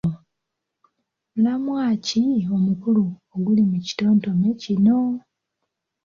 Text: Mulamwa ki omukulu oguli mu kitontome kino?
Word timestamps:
Mulamwa 1.33 1.83
ki 2.05 2.23
omukulu 2.55 3.03
oguli 3.35 3.63
mu 3.69 3.77
kitontome 3.85 4.49
kino? 4.61 4.99